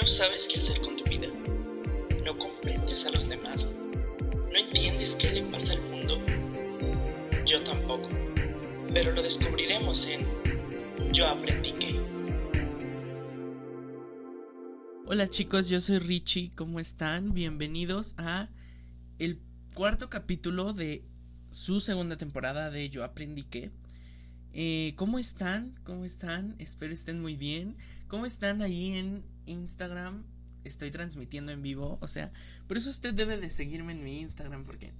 [0.00, 1.28] No sabes qué hacer con tu vida.
[2.24, 3.74] No comprendes a los demás.
[4.50, 6.18] No entiendes qué le pasa al mundo.
[7.46, 8.08] Yo tampoco.
[8.94, 10.26] Pero lo descubriremos en
[11.12, 12.00] Yo aprendí que.
[15.04, 17.34] Hola chicos, yo soy Richie, ¿cómo están?
[17.34, 18.48] Bienvenidos a
[19.18, 19.38] el
[19.74, 21.04] cuarto capítulo de
[21.50, 23.70] su segunda temporada de Yo aprendí que.
[24.54, 25.78] Eh, ¿Cómo están?
[25.84, 26.56] ¿Cómo están?
[26.58, 27.76] Espero estén muy bien.
[28.08, 30.24] ¿Cómo están ahí en Instagram?
[30.64, 32.32] Estoy transmitiendo en vivo, o sea,
[32.66, 34.92] por eso usted debe de seguirme en mi Instagram porque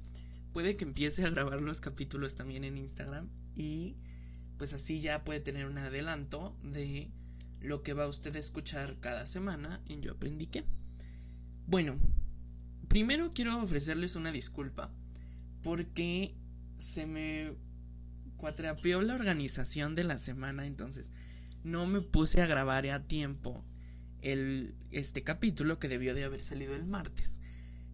[0.53, 3.97] puede que empiece a grabar los capítulos también en Instagram y
[4.59, 7.11] pues así ya puede tener un adelanto de
[7.61, 10.65] lo que va usted a escuchar cada semana en Yo Aprendí que.
[11.67, 11.99] Bueno,
[12.89, 14.91] primero quiero ofrecerles una disculpa
[15.63, 16.35] porque
[16.79, 17.55] se me
[18.37, 21.11] cuatrapeó la organización de la semana, entonces
[21.63, 23.65] no me puse a grabar a tiempo
[24.23, 27.40] el, este capítulo que debió de haber salido el martes.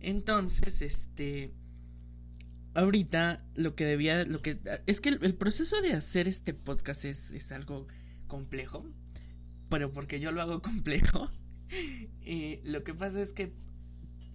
[0.00, 1.52] Entonces, este,
[2.74, 7.30] ahorita lo que debía, lo que, es que el, proceso de hacer este podcast es,
[7.32, 7.86] es, algo
[8.26, 8.86] complejo,
[9.68, 11.30] pero porque yo lo hago complejo,
[12.64, 13.52] lo que pasa es que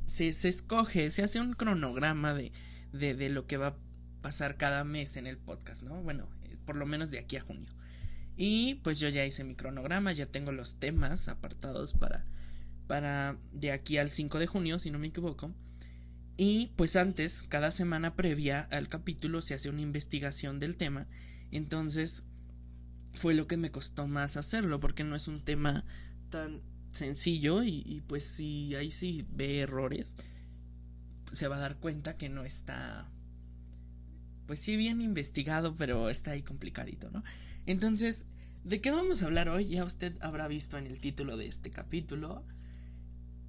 [0.05, 2.51] se, se escoge, se hace un cronograma de,
[2.91, 3.77] de, de lo que va a
[4.21, 6.01] pasar cada mes en el podcast, ¿no?
[6.01, 7.73] Bueno, eh, por lo menos de aquí a junio.
[8.37, 12.25] Y pues yo ya hice mi cronograma, ya tengo los temas apartados para,
[12.87, 15.53] para de aquí al 5 de junio, si no me equivoco.
[16.37, 21.07] Y pues antes, cada semana previa al capítulo se hace una investigación del tema.
[21.51, 22.23] Entonces
[23.13, 25.85] fue lo que me costó más hacerlo, porque no es un tema
[26.29, 30.17] tan sencillo y, y pues si ahí sí ve errores,
[31.31, 33.09] se va a dar cuenta que no está
[34.51, 37.23] pues sí bien investigado, pero está ahí complicadito, ¿no?
[37.65, 38.25] Entonces,
[38.63, 39.69] ¿de qué vamos a hablar hoy?
[39.69, 42.43] Ya usted habrá visto en el título de este capítulo.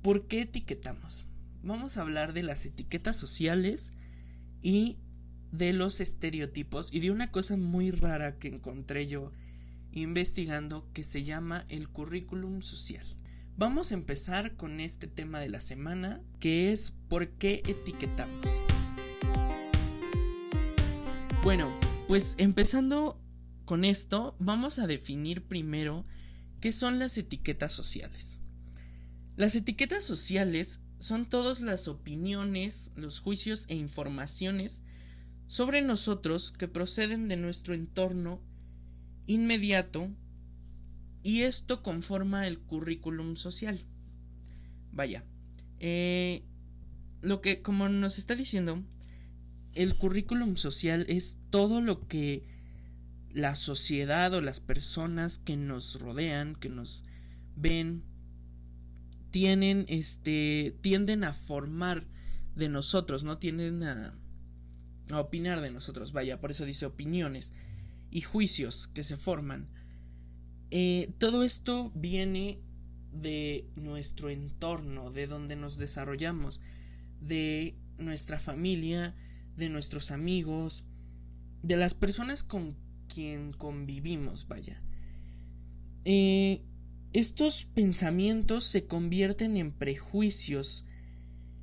[0.02, 1.26] ¿Por qué etiquetamos?
[1.62, 3.92] Vamos a hablar de las etiquetas sociales
[4.62, 4.98] y
[5.52, 9.32] de los estereotipos y de una cosa muy rara que encontré yo
[9.92, 13.06] investigando que se llama el currículum social.
[13.56, 18.46] Vamos a empezar con este tema de la semana que es ¿por qué etiquetamos?
[21.42, 21.70] Bueno,
[22.08, 23.21] pues empezando
[23.64, 26.04] con esto, vamos a definir primero
[26.60, 28.40] qué son las etiquetas sociales.
[29.36, 34.82] Las etiquetas sociales son todas las opiniones, los juicios e informaciones
[35.48, 38.40] sobre nosotros que proceden de nuestro entorno
[39.26, 40.08] inmediato
[41.22, 43.84] y esto conforma el currículum social.
[44.92, 45.24] Vaya,
[45.80, 46.42] eh,
[47.20, 48.82] lo que como nos está diciendo,
[49.74, 52.51] el currículum social es todo lo que
[53.32, 57.04] la sociedad o las personas que nos rodean, que nos
[57.56, 58.02] ven,
[59.30, 62.06] tienen, este, tienden a formar
[62.54, 64.14] de nosotros, no tienden a,
[65.10, 67.52] a opinar de nosotros, vaya, por eso dice opiniones
[68.10, 69.68] y juicios que se forman.
[70.70, 72.60] Eh, todo esto viene
[73.12, 76.60] de nuestro entorno, de donde nos desarrollamos,
[77.20, 79.14] de nuestra familia,
[79.56, 80.84] de nuestros amigos,
[81.62, 82.76] de las personas con
[83.12, 84.80] quien convivimos, vaya.
[86.04, 86.62] Eh,
[87.12, 90.86] estos pensamientos se convierten en prejuicios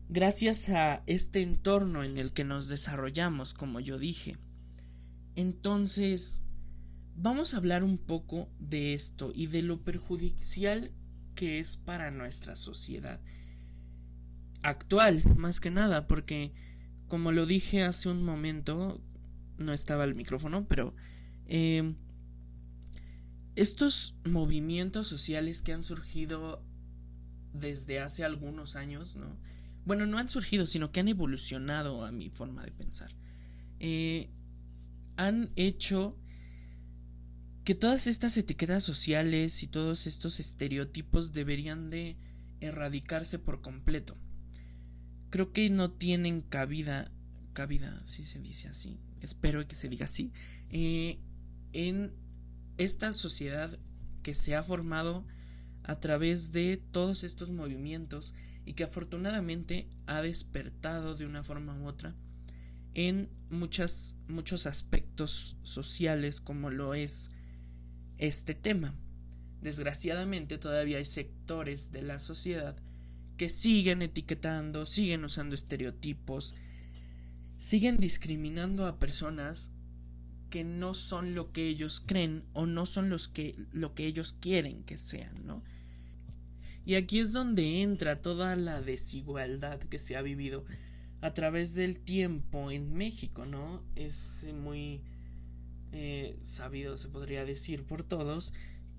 [0.09, 4.37] gracias a este entorno en el que nos desarrollamos, como yo dije.
[5.35, 6.43] Entonces,
[7.15, 10.91] vamos a hablar un poco de esto y de lo perjudicial
[11.35, 13.21] que es para nuestra sociedad
[14.61, 16.51] actual, más que nada, porque
[17.07, 19.01] como lo dije hace un momento,
[19.57, 20.93] no estaba el micrófono, pero
[21.49, 21.95] eh,
[23.55, 26.63] estos movimientos sociales que han surgido
[27.53, 29.37] desde hace algunos años, ¿no?
[29.85, 33.11] Bueno, no han surgido, sino que han evolucionado a mi forma de pensar.
[33.79, 34.29] Eh,
[35.17, 36.17] han hecho
[37.65, 42.17] que todas estas etiquetas sociales y todos estos estereotipos deberían de
[42.61, 44.17] erradicarse por completo
[45.29, 47.11] creo que no tienen cabida,
[47.53, 50.31] cabida, si se dice así, espero que se diga así,
[50.69, 51.19] eh,
[51.73, 52.13] en
[52.77, 53.77] esta sociedad
[54.23, 55.25] que se ha formado
[55.83, 58.33] a través de todos estos movimientos
[58.65, 62.15] y que afortunadamente ha despertado de una forma u otra
[62.93, 67.31] en muchas, muchos aspectos sociales como lo es
[68.17, 68.95] este tema.
[69.61, 72.75] Desgraciadamente todavía hay sectores de la sociedad
[73.37, 76.55] que siguen etiquetando, siguen usando estereotipos,
[77.57, 79.71] siguen discriminando a personas
[80.49, 84.35] que no son lo que ellos creen o no son los que lo que ellos
[84.39, 85.63] quieren que sean, ¿no?
[86.85, 90.65] Y aquí es donde entra toda la desigualdad que se ha vivido
[91.21, 93.83] a través del tiempo en México, ¿no?
[93.95, 95.01] Es muy
[95.91, 98.53] eh, sabido, se podría decir por todos,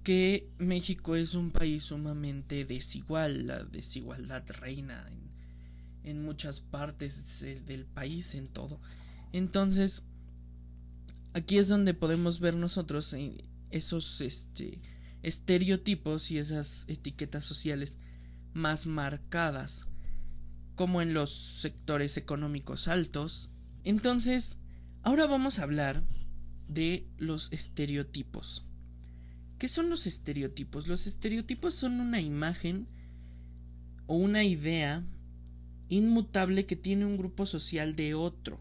[0.05, 7.87] que México es un país sumamente desigual, la desigualdad reina en, en muchas partes del
[7.87, 8.81] país, en todo.
[9.32, 10.02] Entonces,
[11.32, 13.15] aquí es donde podemos ver nosotros
[13.71, 14.81] esos este,
[15.23, 17.99] estereotipos y esas etiquetas sociales
[18.53, 19.87] más marcadas,
[20.75, 21.31] como en los
[21.61, 23.50] sectores económicos altos.
[23.85, 24.59] Entonces,
[25.03, 26.03] ahora vamos a hablar
[26.69, 28.65] de los estereotipos.
[29.59, 30.88] ¿Qué son los estereotipos?
[30.88, 32.88] Los estereotipos son una imagen
[34.06, 35.05] o una idea
[35.88, 38.61] inmutable que tiene un grupo social de otro,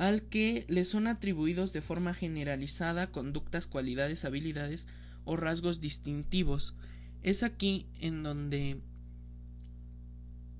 [0.00, 4.88] al que le son atribuidos de forma generalizada conductas, cualidades, habilidades
[5.26, 6.74] o rasgos distintivos.
[7.22, 8.80] Es aquí en donde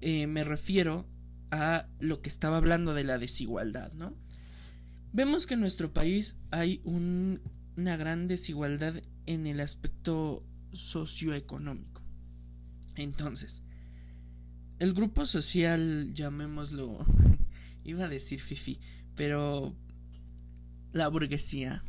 [0.03, 1.07] eh, me refiero
[1.51, 4.15] a lo que estaba hablando de la desigualdad, ¿no?
[5.15, 10.45] Vemos que en nuestro país hay una gran desigualdad en el aspecto
[10.75, 12.03] socioeconómico.
[12.95, 13.63] Entonces,
[14.81, 17.07] el grupo social, llamémoslo,
[17.85, 18.81] iba a decir fifi,
[19.21, 19.77] pero
[20.93, 21.85] la burguesía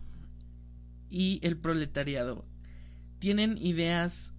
[1.10, 2.46] y el proletariado
[3.20, 4.34] tienen ideas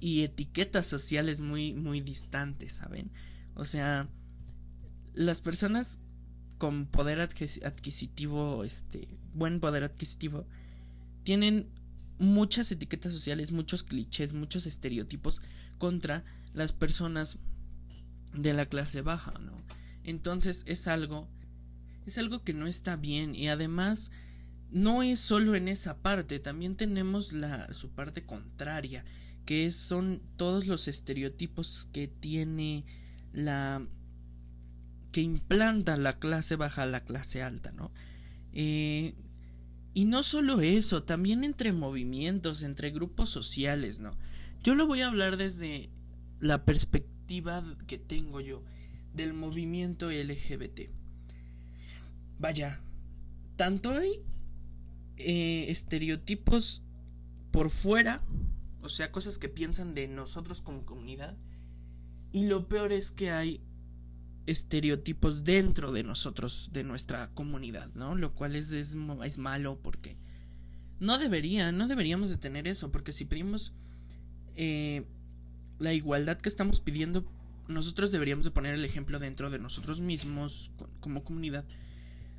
[0.00, 3.12] y etiquetas sociales muy muy distantes, ¿saben?
[3.54, 4.08] O sea,
[5.12, 6.00] las personas
[6.56, 10.46] con poder adquisitivo, este, buen poder adquisitivo,
[11.24, 11.68] tienen
[12.18, 15.42] muchas etiquetas sociales, muchos clichés, muchos estereotipos
[15.76, 16.24] contra
[16.54, 17.38] las personas
[18.32, 19.62] de la clase baja, ¿no?
[20.04, 21.28] Entonces es algo
[22.06, 24.10] es algo que no está bien y además
[24.70, 29.04] no es solo en esa parte, también tenemos la su parte contraria,
[29.44, 32.84] que son todos los estereotipos que tiene
[33.32, 33.86] la
[35.12, 37.90] que implanta la clase baja a la clase alta, ¿no?
[38.52, 39.14] Eh,
[39.94, 44.10] y no solo eso, también entre movimientos, entre grupos sociales, ¿no?
[44.62, 45.88] Yo lo voy a hablar desde
[46.38, 48.62] la perspectiva que tengo yo
[49.14, 50.90] del movimiento LGBT.
[52.38, 52.80] Vaya,
[53.56, 54.22] tanto hay
[55.16, 56.82] eh, estereotipos
[57.50, 58.22] por fuera,
[58.82, 61.36] o sea, cosas que piensan de nosotros como comunidad,
[62.32, 63.62] y lo peor es que hay
[64.46, 68.14] estereotipos dentro de nosotros, de nuestra comunidad, ¿no?
[68.14, 68.94] Lo cual es, es,
[69.38, 70.16] malo porque
[71.00, 73.72] no debería, no deberíamos de tener eso, porque si pedimos
[74.54, 75.04] eh,
[75.78, 77.24] la igualdad que estamos pidiendo,
[77.68, 81.64] nosotros deberíamos de poner el ejemplo dentro de nosotros mismos, como comunidad,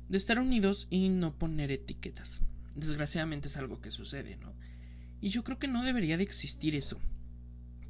[0.08, 2.42] de estar unidos y no poner etiquetas.
[2.74, 4.54] Desgraciadamente es algo que sucede, ¿no?
[5.20, 6.98] Y yo creo que no debería de existir eso,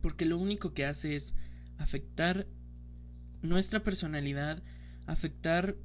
[0.00, 1.35] porque lo único que hace es
[1.76, 2.47] afectar
[3.43, 4.62] nuestra personalidad,
[5.06, 5.76] afectar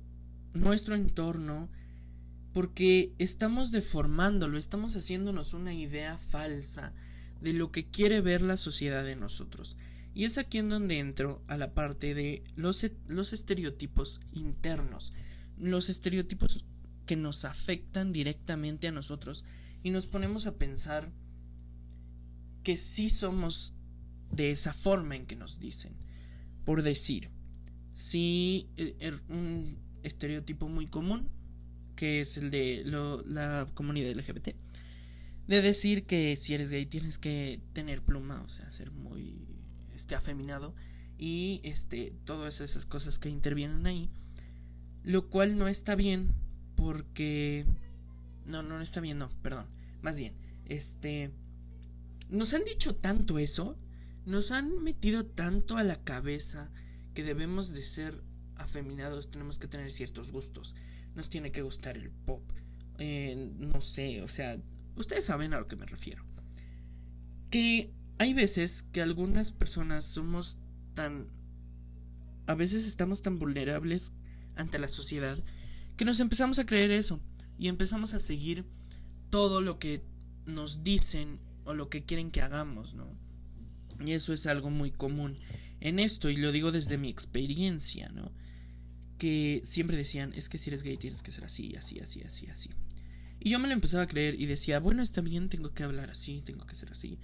[0.54, 1.70] nuestro entorno,
[2.54, 6.94] porque estamos deformándolo, estamos haciéndonos una idea falsa
[7.42, 9.76] de lo que quiere ver la sociedad de nosotros.
[10.16, 15.12] Y es aquí en donde entro a la parte de los, los estereotipos internos,
[15.58, 16.66] los estereotipos
[17.06, 19.44] que nos afectan directamente a nosotros
[19.84, 21.12] y nos ponemos a pensar
[22.64, 23.74] que sí somos
[24.32, 25.94] de esa forma en que nos dicen.
[26.66, 27.30] Por decir,
[27.94, 31.30] sí eh, er, un estereotipo muy común,
[31.96, 34.56] que es el de la comunidad LGBT,
[35.48, 39.46] de decir que si eres gay tienes que tener pluma, o sea, ser muy
[39.94, 40.74] este afeminado
[41.18, 44.10] y este todas esas cosas que intervienen ahí,
[45.04, 46.32] lo cual no está bien
[46.76, 47.66] porque
[48.46, 49.68] no no está bien, no, perdón,
[50.02, 50.34] más bien,
[50.66, 51.32] este
[52.30, 53.78] nos han dicho tanto eso,
[54.26, 56.72] nos han metido tanto a la cabeza
[57.14, 58.24] que debemos de ser
[58.56, 60.76] afeminados, tenemos que tener ciertos gustos.
[61.16, 62.42] Nos tiene que gustar el pop.
[62.98, 64.58] Eh, no sé, o sea,
[64.96, 66.24] ustedes saben a lo que me refiero.
[67.50, 70.58] Que hay veces que algunas personas somos
[70.96, 71.28] tan...
[72.48, 74.12] A veces estamos tan vulnerables
[74.56, 75.38] ante la sociedad
[75.98, 77.20] que nos empezamos a creer eso
[77.58, 78.66] y empezamos a seguir
[79.30, 80.02] todo lo que
[80.46, 83.08] nos dicen o lo que quieren que hagamos, ¿no?
[84.04, 85.38] Y eso es algo muy común
[85.80, 88.32] en esto, y lo digo desde mi experiencia, ¿no?
[89.18, 92.48] Que siempre decían, es que si eres gay tienes que ser así, así, así, así,
[92.48, 92.70] así.
[93.40, 96.10] Y yo me lo empezaba a creer y decía, bueno, está bien, tengo que hablar
[96.10, 97.20] así, tengo que ser así.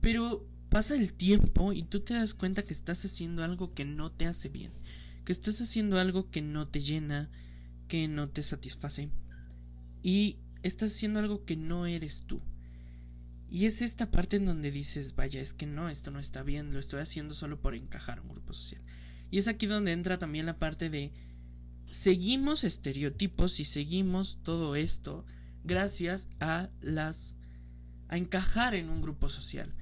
[0.00, 4.12] Pero pasa el tiempo y tú te das cuenta que estás haciendo algo que no
[4.12, 4.72] te hace bien,
[5.26, 7.28] que estás haciendo algo que no te llena,
[7.88, 9.10] que no te satisface
[10.02, 12.40] y estás haciendo algo que no eres tú.
[13.50, 16.72] Y es esta parte en donde dices, vaya, es que no, esto no está bien,
[16.72, 18.80] lo estoy haciendo solo por encajar un grupo social.
[19.30, 21.12] Y es aquí donde entra también la parte de
[21.90, 25.24] seguimos estereotipos y seguimos todo esto
[25.64, 27.34] gracias a las
[28.08, 29.74] a encajar en un grupo social.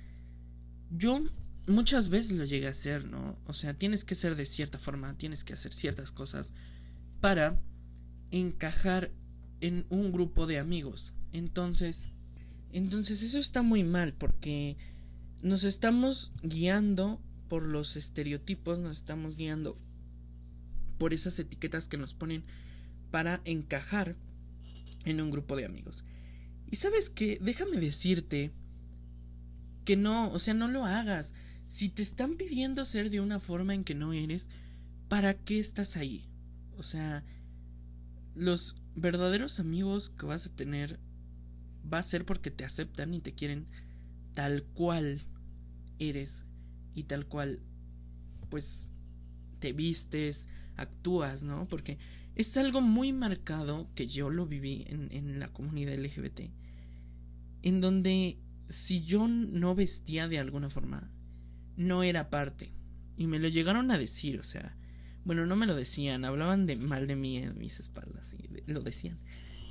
[0.90, 1.22] Yo
[1.66, 3.38] muchas veces lo llegué a hacer, ¿no?
[3.46, 6.54] O sea, tienes que ser de cierta forma, tienes que hacer ciertas cosas
[7.20, 7.60] para
[8.30, 9.10] encajar
[9.60, 11.14] en un grupo de amigos.
[11.32, 12.08] Entonces,
[12.72, 14.76] entonces eso está muy mal porque
[15.42, 19.78] nos estamos guiando por los estereotipos, nos estamos guiando
[20.98, 22.44] por esas etiquetas que nos ponen
[23.10, 24.16] para encajar
[25.04, 26.04] en un grupo de amigos.
[26.70, 28.50] Y sabes qué, déjame decirte
[29.84, 31.34] que no, o sea, no lo hagas.
[31.74, 34.48] Si te están pidiendo ser de una forma en que no eres,
[35.08, 36.24] ¿para qué estás ahí?
[36.78, 37.24] O sea,
[38.36, 41.00] los verdaderos amigos que vas a tener
[41.92, 43.66] va a ser porque te aceptan y te quieren
[44.34, 45.22] tal cual
[45.98, 46.44] eres
[46.94, 47.58] y tal cual
[48.50, 48.86] pues
[49.58, 51.66] te vistes, actúas, ¿no?
[51.66, 51.98] Porque
[52.36, 56.52] es algo muy marcado que yo lo viví en, en la comunidad LGBT,
[57.62, 58.38] en donde
[58.68, 61.10] si yo no vestía de alguna forma,
[61.76, 62.72] no era parte.
[63.16, 64.76] Y me lo llegaron a decir, o sea,
[65.24, 68.82] bueno, no me lo decían, hablaban de mal de mí en mis espaldas y lo
[68.82, 69.18] decían,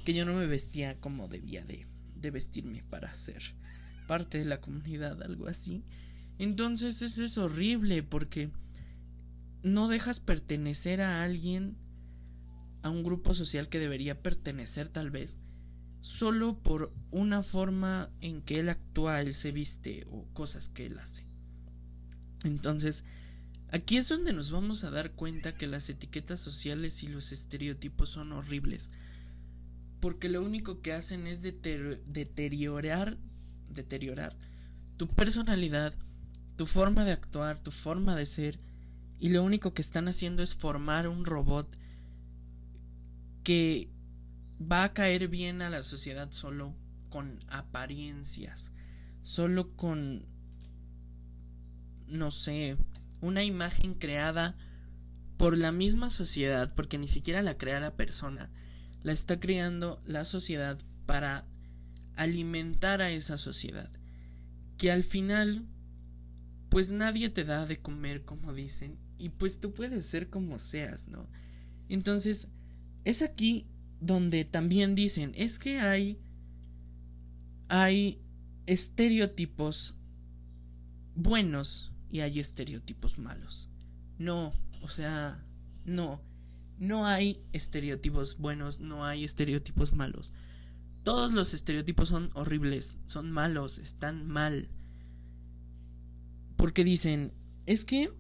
[0.05, 3.41] que yo no me vestía como debía de, de vestirme para ser
[4.07, 5.83] parte de la comunidad, algo así.
[6.39, 8.50] Entonces eso es horrible porque
[9.62, 11.77] no dejas pertenecer a alguien,
[12.81, 15.39] a un grupo social que debería pertenecer tal vez,
[16.01, 21.00] solo por una forma en que él actúa, él se viste o cosas que él
[21.00, 21.25] hace.
[22.43, 23.03] Entonces,
[23.71, 28.09] aquí es donde nos vamos a dar cuenta que las etiquetas sociales y los estereotipos
[28.09, 28.91] son horribles,
[30.00, 33.17] porque lo único que hacen es deteriorar,
[33.69, 34.35] deteriorar
[34.97, 35.93] tu personalidad,
[36.57, 38.59] tu forma de actuar, tu forma de ser,
[39.19, 41.77] y lo único que están haciendo es formar un robot
[43.43, 43.89] que
[44.59, 46.75] va a caer bien a la sociedad solo
[47.09, 48.71] con apariencias,
[49.21, 50.25] solo con,
[52.07, 52.77] no sé,
[53.22, 54.55] una imagen creada
[55.38, 58.50] por la misma sociedad, porque ni siquiera la crea la persona,
[59.01, 61.45] la está creando la sociedad para
[62.15, 63.89] alimentar a esa sociedad,
[64.77, 65.65] que al final
[66.69, 71.07] pues nadie te da de comer como dicen y pues tú puedes ser como seas,
[71.07, 71.29] ¿no?
[71.88, 72.50] Entonces,
[73.05, 73.67] es aquí
[74.01, 76.19] donde también dicen, es que hay
[77.69, 78.22] hay
[78.65, 79.95] estereotipos
[81.15, 83.72] buenos y hay estereotipos malos.
[84.20, 84.53] No,
[84.84, 85.43] o sea,
[85.84, 86.22] no.
[86.77, 90.32] No hay estereotipos buenos, no hay estereotipos malos.
[91.01, 94.70] Todos los estereotipos son horribles, son malos, están mal.
[96.55, 97.34] Porque dicen,
[97.65, 98.13] es que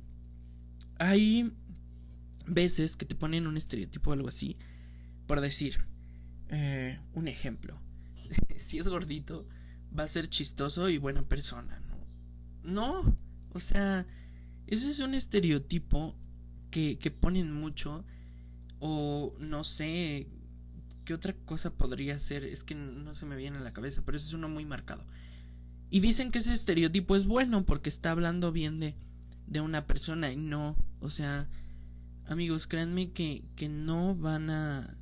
[0.97, 1.53] hay
[2.47, 4.57] veces que te ponen un estereotipo o algo así.
[5.27, 5.85] Por decir,
[6.49, 7.79] eh, un ejemplo.
[8.57, 9.47] si es gordito,
[9.97, 11.93] va a ser chistoso y buena persona, ¿no?
[12.63, 13.17] No,
[13.53, 14.05] o sea,
[14.67, 16.15] eso es un estereotipo
[16.71, 18.05] que, que ponen mucho.
[18.79, 20.27] O no sé,
[21.05, 22.43] ¿qué otra cosa podría ser?
[22.43, 25.05] Es que no se me viene a la cabeza, pero eso es uno muy marcado.
[25.89, 28.95] Y dicen que ese estereotipo es bueno porque está hablando bien de,
[29.47, 31.47] de una persona y no, o sea,
[32.25, 34.97] amigos, créanme que, que no van a,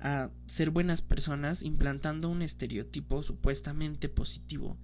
[0.00, 4.78] a ser buenas personas implantando un estereotipo supuestamente positivo.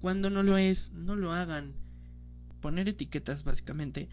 [0.00, 1.74] Cuando no lo es, no lo hagan.
[2.60, 4.08] Poner etiquetas básicamente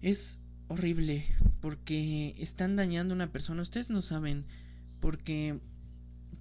[0.00, 1.26] es horrible
[1.60, 3.62] porque están dañando a una persona.
[3.62, 4.46] Ustedes no saben
[5.00, 5.60] porque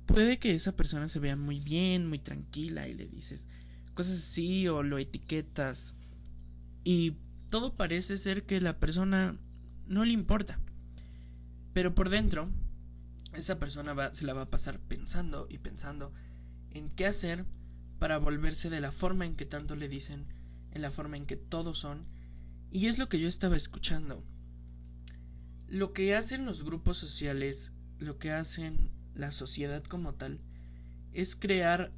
[0.06, 3.48] puede que esa persona se vea muy bien, muy tranquila y le dices
[3.94, 5.96] cosas así o lo etiquetas
[6.84, 7.18] y
[7.50, 9.38] todo parece ser que la persona
[9.88, 10.60] no le importa.
[11.74, 12.50] Pero por dentro,
[13.34, 16.14] esa persona se la va a pasar pensando y pensando
[16.72, 17.46] en qué hacer
[18.00, 20.26] para volverse de la forma en que tanto le dicen,
[20.72, 22.06] en la forma en que todos son.
[22.72, 24.24] Y es lo que yo estaba escuchando.
[25.68, 30.40] Lo que hacen los grupos sociales, lo que hacen la sociedad como tal,
[31.14, 31.92] es crear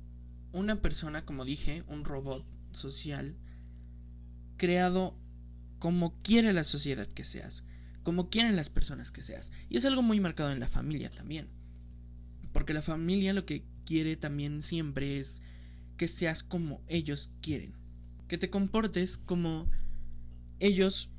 [0.51, 3.35] una persona, como dije, un robot social,
[4.57, 5.17] creado
[5.79, 7.63] como quiere la sociedad que seas,
[8.03, 9.51] como quieren las personas que seas.
[9.69, 11.49] Y es algo muy marcado en la familia también.
[12.53, 15.41] Porque la familia lo que quiere también siempre es
[15.97, 17.82] que seas como ellos quieren.
[18.27, 19.69] Que te comportes como
[20.59, 21.09] ellos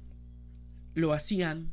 [0.94, 1.72] lo hacían.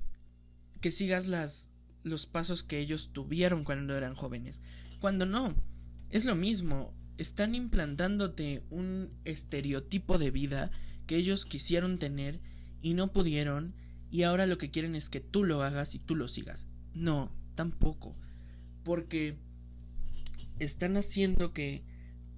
[0.82, 1.72] Que sigas las
[2.04, 4.62] los pasos que ellos tuvieron cuando eran jóvenes.
[5.00, 5.56] Cuando no,
[6.10, 6.94] es lo mismo.
[7.18, 10.72] están implantándote un estereotipo de vida
[11.06, 12.40] que ellos quisieron tener
[12.82, 13.76] y no pudieron
[14.10, 16.68] y ahora lo que quieren es que tú lo hagas y tú lo sigas.
[16.94, 18.16] No, tampoco.
[18.84, 19.38] Porque
[20.60, 21.84] están haciendo que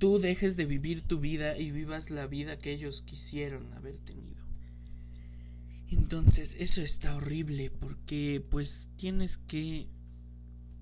[0.04, 4.44] tú dejes de vivir tu vida y vivas la vida que ellos quisieron haber tenido.
[5.90, 9.88] Entonces eso está horrible porque pues tienes que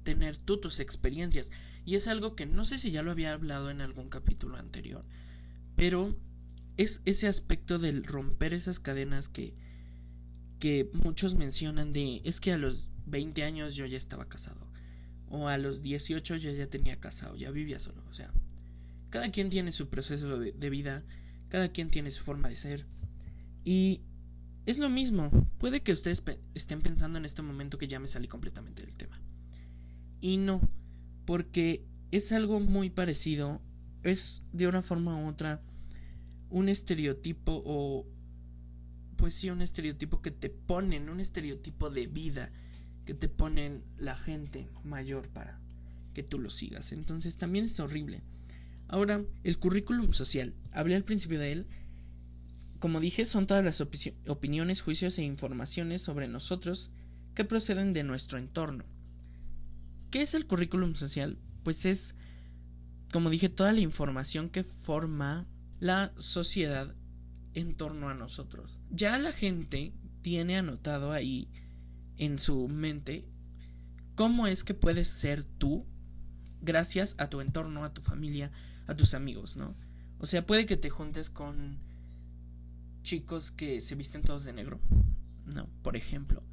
[0.02, 1.52] tener tú tus experiencias.
[1.86, 5.06] Y es algo que no sé si ya lo había hablado en algún capítulo anterior.
[5.76, 6.18] Pero
[6.78, 9.54] es ese aspecto del romper esas cadenas que,
[10.58, 14.68] que muchos mencionan de es que a los 20 años yo ya estaba casado.
[15.30, 18.04] O a los 18 yo ya tenía casado, ya vivía solo.
[18.10, 18.34] O sea,
[19.12, 21.04] cada quien tiene su proceso de, vida,
[21.50, 22.88] cada quien tiene su forma de ser.
[23.64, 24.02] Y
[24.66, 25.30] es lo mismo.
[25.60, 26.24] Puede que ustedes
[26.56, 29.22] estén pensando en este momento que ya me salí completamente del tema.
[30.22, 30.62] Y no,
[31.26, 33.62] porque es algo muy parecido.
[34.02, 35.62] Es de una forma u otra
[36.50, 38.08] un estereotipo o...
[39.18, 42.52] Pues sí, un estereotipo que te ponen, un estereotipo de vida
[43.06, 45.60] que te ponen la gente mayor para
[46.14, 46.92] que tú lo sigas.
[46.92, 48.24] Entonces también es horrible.
[48.92, 50.54] Ahora, el currículum social.
[50.74, 51.68] Hablé al principio de él.
[52.78, 56.92] Como dije, son todas las opiniones, juicios e informaciones sobre nosotros
[57.34, 58.84] que proceden de nuestro entorno.
[60.10, 61.38] ¿Qué es el currículum social?
[61.64, 62.18] Pues es,
[63.14, 65.48] como dije, toda la información que forma
[65.80, 66.94] la sociedad
[67.54, 68.82] en torno a nosotros.
[68.90, 71.48] Ya la gente tiene anotado ahí
[72.18, 73.26] en su mente
[74.16, 75.86] cómo es que puedes ser tú
[76.60, 78.52] gracias a tu entorno, a tu familia,
[78.88, 79.76] a tus amigos, ¿no?
[80.20, 81.80] O sea, puede que te juntes con
[83.04, 84.80] chicos que se visten todos de negro,
[85.46, 85.68] ¿no?
[85.82, 86.44] Por ejemplo.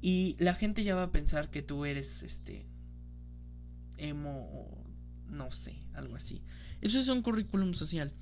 [0.00, 2.66] Y la gente ya va a pensar que tú eres este
[3.96, 4.84] emo o
[5.28, 6.42] no sé, algo así.
[6.80, 8.12] Eso es un currículum social.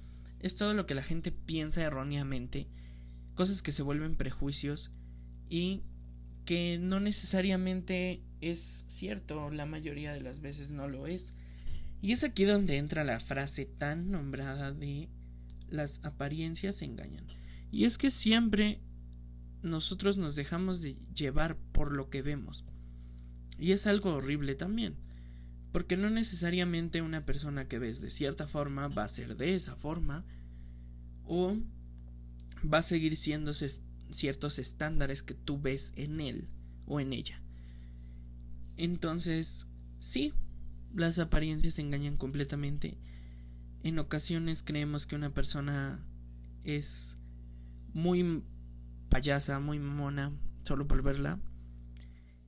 [0.41, 2.69] Es todo lo que la gente piensa erróneamente,
[3.35, 4.93] cosas que se vuelven prejuicios
[5.49, 5.83] y
[6.45, 11.35] que no necesariamente es cierto, la mayoría de las veces no lo es.
[12.03, 15.09] Y es aquí donde entra la frase tan nombrada de
[15.71, 17.25] las apariencias engañan.
[17.71, 18.81] Y es que siempre
[19.63, 22.65] nosotros nos dejamos de llevar por lo que vemos.
[23.57, 24.97] Y es algo horrible también.
[25.71, 29.77] Porque no necesariamente una persona que ves de cierta forma va a ser de esa
[29.77, 30.25] forma.
[31.25, 31.57] O
[32.63, 36.49] va a seguir siendo ciertos estándares que tú ves en él
[36.87, 37.41] o en ella.
[38.77, 39.69] Entonces,
[40.01, 40.35] sí,
[40.95, 42.99] las apariencias engañan completamente.
[43.83, 46.05] En ocasiones creemos que una persona
[46.65, 47.19] es
[47.93, 48.43] muy
[49.09, 51.41] payasa, muy mona, solo por verla.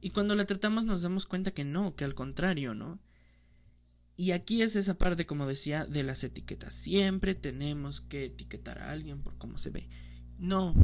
[0.00, 3.00] Y cuando la tratamos nos damos cuenta que no, que al contrario, ¿no?
[4.16, 6.72] Y aquí es esa parte, como decía, de las etiquetas.
[6.74, 9.88] Siempre tenemos que etiquetar a alguien por cómo se ve.
[10.38, 10.74] No,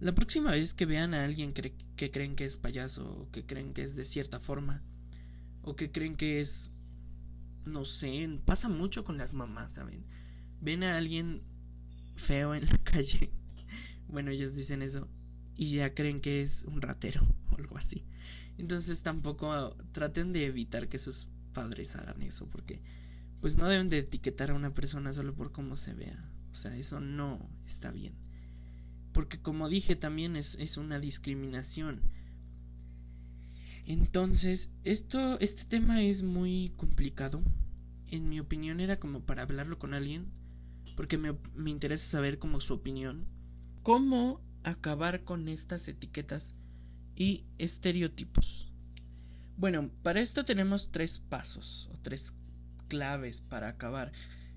[0.00, 3.72] la próxima vez que vean a alguien que creen que es payaso, o que creen
[3.72, 4.82] que es de cierta forma,
[5.66, 6.72] o que creen que es,
[7.66, 10.06] no sé, pasa mucho con las mamás, ¿saben?
[10.62, 11.42] Ven a alguien
[12.16, 13.30] feo en la calle,
[14.08, 15.06] bueno, ellos dicen eso,
[15.54, 18.06] y ya creen que es un ratero o algo así.
[18.56, 22.80] Entonces tampoco traten de evitar que sus padres hagan eso, porque
[23.42, 26.32] pues no deben de etiquetar a una persona solo por cómo se vea.
[26.52, 28.14] O sea, eso no está bien
[29.16, 32.02] porque como dije también es, es una discriminación.
[33.86, 37.40] Entonces, esto, este tema es muy complicado.
[38.08, 40.26] En mi opinión era como para hablarlo con alguien,
[40.96, 43.26] porque me, me interesa saber como su opinión.
[43.82, 46.56] ¿Cómo acabar con estas etiquetas
[47.14, 48.72] y estereotipos?
[49.56, 52.34] Bueno, para esto tenemos tres pasos o tres
[52.88, 54.12] claves para acabar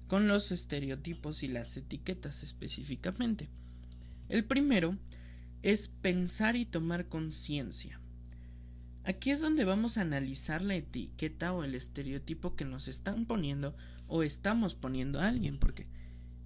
[0.07, 3.47] con los estereotipos y las etiquetas específicamente.
[4.27, 4.97] El primero
[5.61, 7.98] es pensar y tomar conciencia.
[9.03, 13.75] Aquí es donde vamos a analizar la etiqueta o el estereotipo que nos están poniendo
[14.07, 15.87] o estamos poniendo a alguien, porque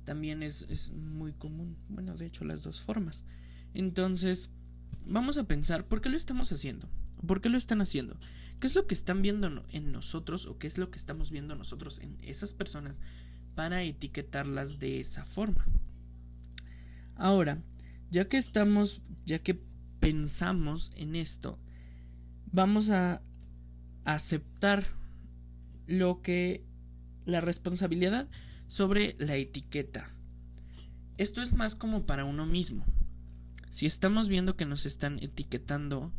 [0.04, 3.26] también es, muy común, bueno, de hecho las dos formas.
[3.74, 4.52] Entonces,
[5.06, 6.90] vamos a pensar por qué lo estamos haciendo,
[7.26, 8.20] por qué lo están haciendo,
[8.60, 11.56] qué es lo que están viendo en nosotros o qué es lo que estamos viendo
[11.56, 13.00] nosotros en esas personas
[13.56, 15.66] para etiquetarlas de esa forma.
[17.16, 17.62] Ahora,
[18.12, 19.60] ya que estamos, ya que
[20.00, 21.60] pensamos en esto,
[22.54, 23.22] vamos a
[24.06, 24.86] aceptar
[25.88, 26.64] lo que
[27.26, 28.30] la responsabilidad
[28.68, 30.12] sobre la etiqueta.
[31.18, 32.86] Esto es más como para uno mismo.
[33.70, 36.14] Si estamos viendo que nos están etiquetando,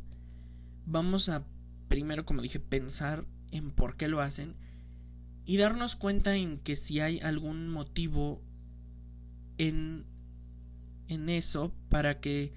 [0.86, 1.44] vamos a
[1.88, 4.56] primero, como dije, pensar en por qué lo hacen
[5.46, 8.42] y darnos cuenta en que si hay algún motivo
[9.58, 10.04] en,
[11.06, 12.52] en eso para que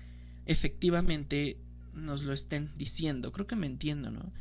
[0.46, 1.58] efectivamente
[1.98, 3.32] nos lo estén diciendo.
[3.32, 4.32] Creo que me entiendo, ¿no?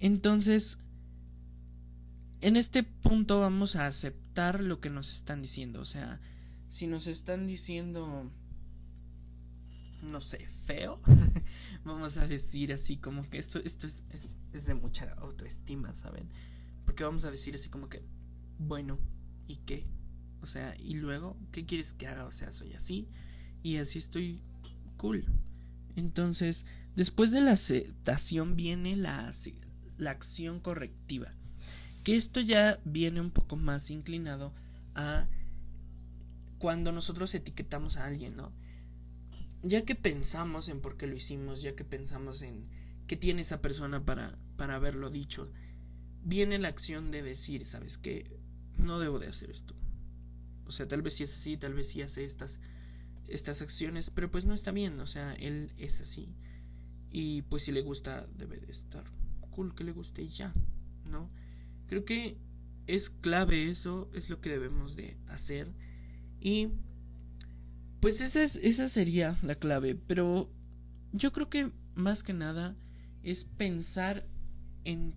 [0.00, 0.78] Entonces,
[2.40, 5.80] en este punto vamos a aceptar lo que nos están diciendo.
[5.80, 6.20] O sea,
[6.68, 8.30] si nos están diciendo,
[10.02, 11.00] no sé, feo,
[11.84, 14.04] vamos a decir así como que esto, esto es,
[14.52, 16.28] es, de mucha autoestima, ¿saben?
[16.84, 18.02] Porque vamos a decir así como que,
[18.58, 18.98] bueno,
[19.46, 19.86] ¿y qué?
[20.40, 22.26] O sea, y luego, ¿qué quieres que haga?
[22.26, 23.08] O sea, soy así
[23.62, 24.42] y así estoy
[24.96, 25.24] cool.
[25.96, 29.30] Entonces, después de la aceptación viene la,
[29.98, 31.32] la acción correctiva.
[32.04, 34.52] Que esto ya viene un poco más inclinado
[34.94, 35.26] a
[36.58, 38.52] cuando nosotros etiquetamos a alguien, ¿no?
[39.62, 42.66] Ya que pensamos en por qué lo hicimos, ya que pensamos en
[43.06, 45.50] qué tiene esa persona para, para haberlo dicho,
[46.24, 48.38] viene la acción de decir, ¿sabes qué?
[48.76, 49.74] No debo de hacer esto.
[50.66, 52.60] O sea, tal vez sí es así, tal vez sí hace estas,
[53.28, 56.34] estas acciones, pero pues no está bien, o sea, él es así.
[57.10, 59.04] Y pues si le gusta, debe de estar
[59.50, 60.54] cool que le guste y ya,
[61.04, 61.30] ¿no?
[61.86, 62.38] Creo que
[62.86, 65.72] es clave eso, es lo que debemos de hacer.
[66.40, 66.68] Y
[68.00, 70.50] pues esa, es, esa sería la clave, pero
[71.12, 72.76] yo creo que más que nada
[73.22, 74.26] es pensar
[74.84, 75.14] en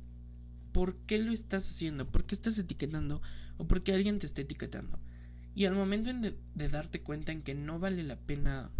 [0.72, 3.22] por qué lo estás haciendo, por qué estás etiquetando
[3.58, 5.00] o por qué alguien te está etiquetando.
[5.54, 8.72] Y al momento de, de, darte cuenta en que no vale la pena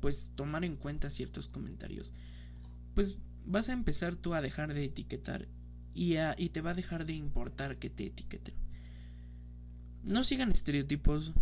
[0.00, 2.12] pues tomar en cuenta ciertos comentarios,
[2.94, 5.48] pues vas a empezar tú a dejar de etiquetar
[5.94, 8.54] y, y te va a dejar de importar que te etiqueten.
[10.04, 11.32] No sigan estereotipos,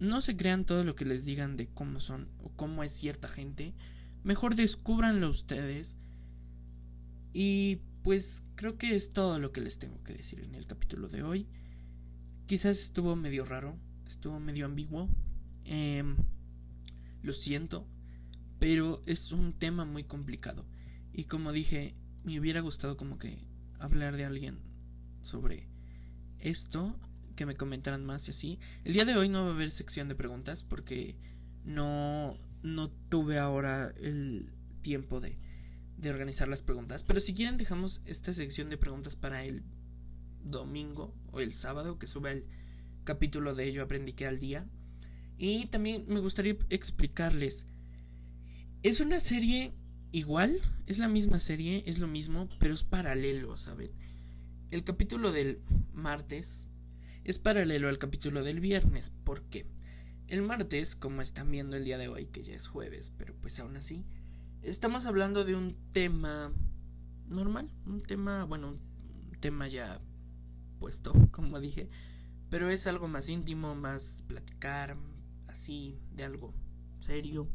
[0.00, 3.28] no se crean todo lo que les digan de cómo son o cómo es cierta
[3.28, 3.74] gente,
[4.24, 5.96] mejor descúbranlo ustedes.
[7.32, 11.08] Y pues creo que es todo lo que les tengo que decir en el capítulo
[11.08, 11.46] de hoy.
[12.48, 15.06] Quizás estuvo medio raro, estuvo medio ambiguo.
[15.66, 16.16] Em,
[17.22, 17.86] lo siento,
[18.58, 20.64] pero es un tema muy complicado.
[21.12, 23.44] Y como dije, me hubiera gustado como que
[23.78, 24.60] hablar de alguien
[25.20, 25.68] sobre
[26.38, 26.98] esto,
[27.36, 28.58] que me comentaran más y así.
[28.82, 31.16] El día de hoy no va a haber sección de preguntas porque
[31.66, 35.38] no, no tuve ahora el tiempo de,
[35.98, 37.02] de organizar las preguntas.
[37.02, 39.64] Pero si quieren dejamos esta sección de preguntas para el
[40.42, 42.44] domingo el sábado que sube el
[43.04, 44.66] capítulo de ello aprendí que al día.
[45.38, 47.66] Y también me gustaría explicarles.
[48.82, 49.72] Es una serie
[50.12, 53.90] igual, es la misma serie, es lo mismo, pero es paralelo, ¿saben?
[54.70, 55.60] El capítulo del
[55.92, 56.66] martes
[57.24, 59.10] es paralelo al capítulo del viernes.
[59.24, 59.66] ¿Por qué?
[60.28, 63.58] El martes, como están viendo el día de hoy, que ya es jueves, pero pues
[63.60, 64.04] aún así,
[64.62, 66.52] estamos hablando de un tema
[67.28, 70.00] normal, un tema, bueno, un tema ya
[70.78, 71.88] puesto, como dije,
[72.50, 74.96] pero es algo más íntimo, más platicar,
[75.46, 76.54] así, de algo
[77.00, 77.48] serio.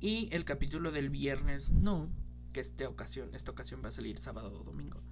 [0.00, 2.08] Y el capítulo del viernes, no,
[2.52, 5.02] que esta ocasión, esta ocasión va a salir sábado o domingo.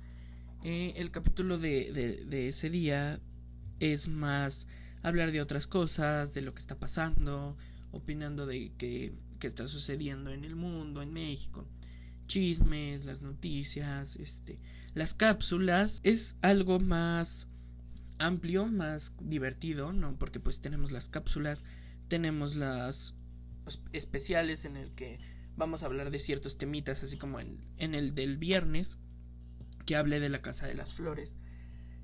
[0.62, 1.92] Eh, el capítulo de,
[2.26, 3.20] de, ese día
[3.80, 4.66] es más
[5.02, 7.56] hablar de otras cosas, de lo que está pasando,
[7.92, 11.66] opinando de qué, qué está sucediendo en el mundo, en México
[12.28, 14.60] chismes, las noticias, este,
[14.98, 17.48] las cápsulas, es algo más
[18.18, 20.18] amplio, más divertido, ¿no?
[20.18, 21.64] Porque pues tenemos las cápsulas,
[22.08, 23.14] tenemos las
[23.92, 25.20] especiales en el que
[25.56, 28.98] vamos a hablar de ciertos temitas, así como en, el del viernes,
[29.86, 31.36] que hablé de la Casa de las Flores.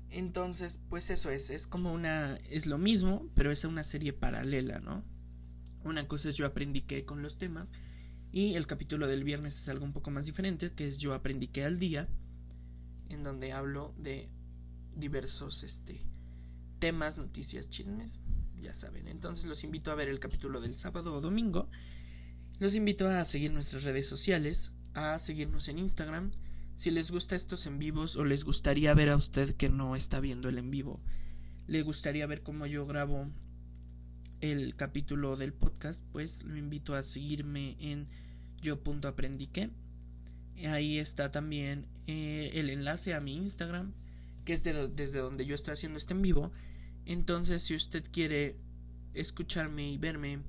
[0.09, 4.79] Entonces, pues eso es, es como una, es lo mismo, pero es una serie paralela,
[4.79, 5.03] ¿no?
[5.83, 7.73] Una cosa es yo aprendí que con los temas
[8.31, 11.47] y el capítulo del viernes es algo un poco más diferente, que es yo aprendí
[11.47, 12.07] que al día,
[13.09, 14.29] en donde hablo de
[14.95, 16.05] diversos este,
[16.79, 18.21] temas, noticias, chismes,
[18.61, 19.07] ya saben.
[19.07, 21.69] Entonces los invito a ver el capítulo del sábado o domingo.
[22.59, 26.31] Los invito a seguir nuestras redes sociales, a seguirnos en Instagram.
[26.75, 30.19] Si les gusta estos en vivos o les gustaría ver a usted que no está
[30.19, 31.01] viendo el en vivo,
[31.67, 33.29] le gustaría ver cómo yo grabo
[34.41, 38.07] el capítulo del podcast, pues lo invito a seguirme en
[38.61, 39.71] yo.aprendique.
[40.69, 43.93] Ahí está también eh, el enlace a mi Instagram,
[44.45, 46.51] que es desde donde yo estoy haciendo este en vivo.
[47.05, 48.55] Entonces, si usted quiere
[49.13, 50.39] escucharme y verme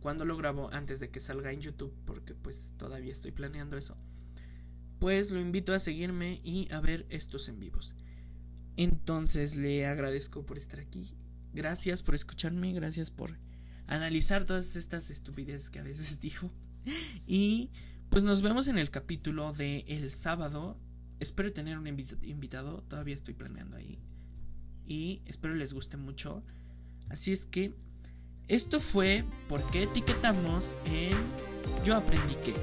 [0.00, 3.96] cuando lo grabo antes de que salga en YouTube, porque pues todavía estoy planeando eso,
[4.98, 7.94] pues lo invito a seguirme y a ver estos en vivos.
[8.76, 11.12] Entonces le agradezco por estar aquí.
[11.54, 13.38] Gracias por escucharme, gracias por
[13.86, 16.50] analizar todas estas estupideces que a veces digo.
[17.26, 17.70] Y
[18.10, 20.78] pues nos vemos en el capítulo de el sábado
[21.20, 23.98] espero tener un invitado, todavía estoy planeando ahí.
[24.86, 26.42] Y espero les guste mucho.
[27.08, 27.74] Así es que
[28.48, 31.12] esto fue porque etiquetamos en
[31.84, 32.54] Yo aprendí que.